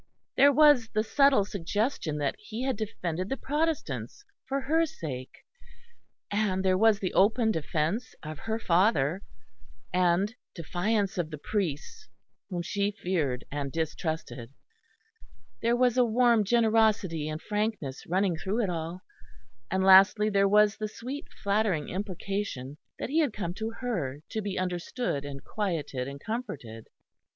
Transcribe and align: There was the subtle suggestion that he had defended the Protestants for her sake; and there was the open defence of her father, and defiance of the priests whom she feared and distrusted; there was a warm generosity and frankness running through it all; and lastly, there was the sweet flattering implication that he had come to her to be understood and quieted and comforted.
There 0.35 0.51
was 0.51 0.89
the 0.89 1.03
subtle 1.03 1.45
suggestion 1.45 2.17
that 2.17 2.33
he 2.39 2.63
had 2.63 2.75
defended 2.75 3.29
the 3.29 3.37
Protestants 3.37 4.25
for 4.47 4.61
her 4.61 4.83
sake; 4.87 5.45
and 6.31 6.65
there 6.65 6.75
was 6.75 6.97
the 6.97 7.13
open 7.13 7.51
defence 7.51 8.15
of 8.23 8.39
her 8.39 8.57
father, 8.57 9.21
and 9.93 10.33
defiance 10.55 11.19
of 11.19 11.29
the 11.29 11.37
priests 11.37 12.09
whom 12.49 12.63
she 12.63 12.89
feared 12.89 13.43
and 13.51 13.71
distrusted; 13.71 14.51
there 15.61 15.75
was 15.75 15.99
a 15.99 16.03
warm 16.03 16.45
generosity 16.45 17.29
and 17.29 17.39
frankness 17.39 18.07
running 18.07 18.35
through 18.37 18.61
it 18.61 18.71
all; 18.71 19.01
and 19.69 19.83
lastly, 19.83 20.31
there 20.31 20.49
was 20.49 20.77
the 20.77 20.87
sweet 20.87 21.27
flattering 21.43 21.89
implication 21.89 22.75
that 22.97 23.09
he 23.11 23.19
had 23.19 23.33
come 23.33 23.53
to 23.53 23.69
her 23.81 24.21
to 24.29 24.41
be 24.41 24.57
understood 24.57 25.23
and 25.25 25.43
quieted 25.43 26.07
and 26.07 26.19
comforted. 26.19 26.87